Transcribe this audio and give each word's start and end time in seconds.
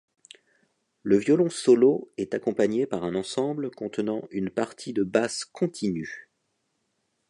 Le 1.03 1.15
violon 1.15 1.51
solo 1.51 2.11
est 2.17 2.33
accompagné 2.33 2.87
par 2.87 3.03
un 3.03 3.13
ensemble 3.13 3.69
contenant 3.69 4.23
une 4.31 4.49
partie 4.49 4.93
de 4.93 5.03
basse 5.03 5.45
continue. 5.45 6.31